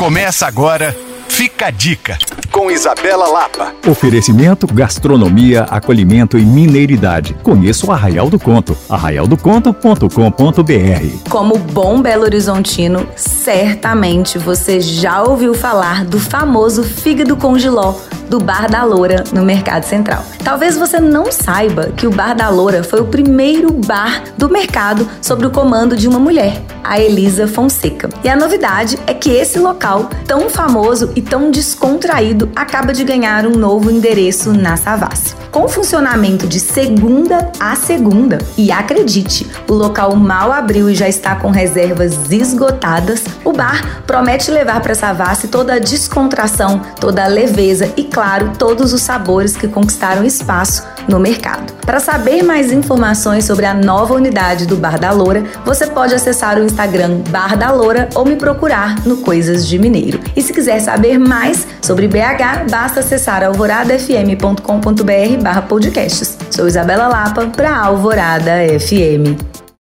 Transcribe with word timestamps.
Começa 0.00 0.46
agora, 0.46 0.96
fica 1.28 1.66
a 1.66 1.70
dica, 1.70 2.16
com 2.50 2.70
Isabela 2.70 3.28
Lapa. 3.28 3.74
Oferecimento, 3.86 4.66
gastronomia, 4.66 5.64
acolhimento 5.64 6.38
e 6.38 6.42
mineiridade. 6.42 7.36
Conheça 7.42 7.86
o 7.86 7.92
Arraial 7.92 8.30
do 8.30 8.38
Conto, 8.38 8.74
arraialdoconto.com.br. 8.88 11.28
Como 11.28 11.58
bom 11.58 12.00
Belo 12.00 12.22
Horizontino, 12.22 13.06
certamente 13.14 14.38
você 14.38 14.80
já 14.80 15.22
ouviu 15.22 15.52
falar 15.52 16.06
do 16.06 16.18
famoso 16.18 16.82
fígado 16.82 17.36
com 17.36 17.58
giló 17.58 17.94
do 18.30 18.38
Bar 18.38 18.70
da 18.70 18.84
Loura 18.84 19.24
no 19.32 19.44
Mercado 19.44 19.82
Central. 19.82 20.24
Talvez 20.44 20.76
você 20.76 21.00
não 21.00 21.32
saiba 21.32 21.90
que 21.96 22.06
o 22.06 22.12
Bar 22.12 22.34
da 22.34 22.48
Loura 22.48 22.84
foi 22.84 23.00
o 23.00 23.06
primeiro 23.06 23.72
bar 23.72 24.22
do 24.38 24.48
mercado 24.48 25.06
sob 25.20 25.44
o 25.44 25.50
comando 25.50 25.96
de 25.96 26.06
uma 26.06 26.20
mulher, 26.20 26.62
a 26.84 27.00
Elisa 27.00 27.48
Fonseca. 27.48 28.08
E 28.22 28.28
a 28.28 28.36
novidade 28.36 28.96
é 29.04 29.12
que 29.12 29.30
esse 29.30 29.58
local, 29.58 30.08
tão 30.26 30.48
famoso 30.48 31.10
e 31.16 31.20
tão 31.20 31.50
descontraído, 31.50 32.48
acaba 32.54 32.92
de 32.92 33.02
ganhar 33.02 33.46
um 33.46 33.56
novo 33.56 33.90
endereço 33.90 34.52
na 34.52 34.76
Savassi. 34.76 35.34
Com 35.50 35.68
funcionamento 35.68 36.46
de 36.46 36.60
segunda 36.60 37.50
a 37.58 37.74
segunda, 37.74 38.38
e 38.56 38.70
acredite, 38.70 39.50
o 39.68 39.72
local 39.72 40.14
mal 40.14 40.52
abriu 40.52 40.88
e 40.88 40.94
já 40.94 41.08
está 41.08 41.34
com 41.34 41.50
reservas 41.50 42.30
esgotadas, 42.30 43.24
o 43.44 43.52
bar 43.52 44.04
promete 44.06 44.48
levar 44.52 44.80
para 44.80 44.94
Savassi 44.94 45.48
toda 45.48 45.74
a 45.74 45.78
descontração, 45.80 46.80
toda 47.00 47.24
a 47.24 47.26
leveza 47.26 47.92
e, 47.96 48.04
claro, 48.20 48.52
todos 48.58 48.92
os 48.92 49.00
sabores 49.00 49.56
que 49.56 49.66
conquistaram 49.66 50.22
espaço 50.22 50.86
no 51.08 51.18
mercado. 51.18 51.72
Para 51.86 52.00
saber 52.00 52.42
mais 52.42 52.70
informações 52.70 53.46
sobre 53.46 53.64
a 53.64 53.72
nova 53.72 54.12
unidade 54.12 54.66
do 54.66 54.76
Bar 54.76 55.00
da 55.00 55.10
Loura, 55.10 55.42
você 55.64 55.86
pode 55.86 56.14
acessar 56.14 56.58
o 56.58 56.62
Instagram 56.62 57.22
Bar 57.30 57.56
da 57.56 57.72
Loura 57.72 58.10
ou 58.14 58.26
me 58.26 58.36
procurar 58.36 58.94
no 59.06 59.16
Coisas 59.16 59.66
de 59.66 59.78
Mineiro. 59.78 60.20
E 60.36 60.42
se 60.42 60.52
quiser 60.52 60.80
saber 60.80 61.18
mais 61.18 61.66
sobre 61.80 62.06
BH, 62.06 62.68
basta 62.70 63.00
acessar 63.00 63.42
alvoradafm.com.br 63.42 65.42
barra 65.42 65.62
podcasts. 65.62 66.36
Sou 66.50 66.68
Isabela 66.68 67.08
Lapa 67.08 67.46
para 67.46 67.74
Alvorada 67.74 68.52
FM. 68.78 69.69